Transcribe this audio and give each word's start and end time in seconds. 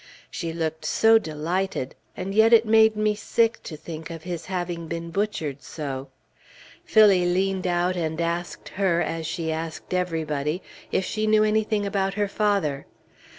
She 0.31 0.51
looked 0.51 0.83
so 0.83 1.19
delighted, 1.19 1.93
and 2.17 2.33
yet 2.33 2.53
it 2.53 2.65
made 2.65 2.95
me 2.95 3.13
sick 3.13 3.61
to 3.61 3.77
think 3.77 4.09
of 4.09 4.23
his 4.23 4.47
having 4.47 4.87
been 4.87 5.11
butchered 5.11 5.61
so. 5.61 6.09
Phillie 6.83 7.27
leaned 7.27 7.67
out, 7.67 7.95
and 7.95 8.19
asked 8.19 8.69
her, 8.69 8.99
as 9.03 9.27
she 9.27 9.51
asked 9.51 9.93
everybody, 9.93 10.63
if 10.91 11.05
she 11.05 11.27
knew 11.27 11.43
anything 11.43 11.85
about 11.85 12.15
her 12.15 12.27
father. 12.27 12.87